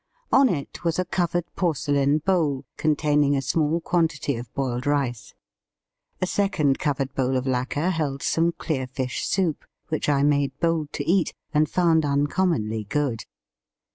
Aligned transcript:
On 0.31 0.49
it 0.49 0.83
was 0.83 0.97
a 0.97 1.05
covered 1.05 1.45
porcelain 1.55 2.17
bowl, 2.25 2.65
containing 2.75 3.35
a 3.37 3.41
small 3.43 3.79
quantity 3.79 4.35
of 4.35 4.51
boiled 4.55 4.87
rice. 4.87 5.35
A 6.19 6.25
second 6.25 6.79
covered 6.79 7.13
bowl 7.13 7.37
of 7.37 7.45
lacquer 7.45 7.91
held 7.91 8.23
some 8.23 8.51
clear 8.53 8.87
fish 8.87 9.23
soup, 9.27 9.63
which 9.89 10.09
I 10.09 10.23
made 10.23 10.59
bold 10.59 10.91
to 10.93 11.05
eat, 11.07 11.35
and 11.53 11.69
found 11.69 12.03
uncommonly 12.03 12.85
good. 12.85 13.25